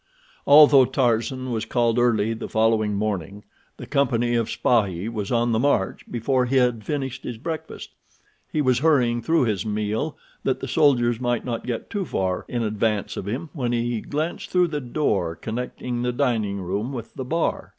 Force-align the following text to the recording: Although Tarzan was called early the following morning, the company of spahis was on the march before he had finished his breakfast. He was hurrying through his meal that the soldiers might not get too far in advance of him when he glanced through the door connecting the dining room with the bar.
Although 0.47 0.85
Tarzan 0.85 1.51
was 1.51 1.63
called 1.63 1.99
early 1.99 2.33
the 2.33 2.49
following 2.49 2.95
morning, 2.95 3.43
the 3.77 3.85
company 3.85 4.33
of 4.33 4.49
spahis 4.49 5.13
was 5.13 5.31
on 5.31 5.51
the 5.51 5.59
march 5.59 6.05
before 6.09 6.47
he 6.47 6.55
had 6.55 6.83
finished 6.83 7.23
his 7.23 7.37
breakfast. 7.37 7.91
He 8.51 8.63
was 8.63 8.79
hurrying 8.79 9.21
through 9.21 9.43
his 9.43 9.63
meal 9.63 10.17
that 10.43 10.59
the 10.59 10.67
soldiers 10.67 11.21
might 11.21 11.45
not 11.45 11.67
get 11.67 11.91
too 11.91 12.05
far 12.05 12.45
in 12.47 12.63
advance 12.63 13.15
of 13.15 13.27
him 13.27 13.51
when 13.53 13.73
he 13.73 14.01
glanced 14.01 14.49
through 14.49 14.69
the 14.69 14.81
door 14.81 15.35
connecting 15.35 16.01
the 16.01 16.11
dining 16.11 16.59
room 16.61 16.93
with 16.93 17.13
the 17.13 17.23
bar. 17.25 17.69